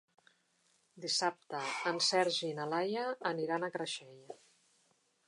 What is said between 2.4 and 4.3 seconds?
i na Laia aniran a Creixell.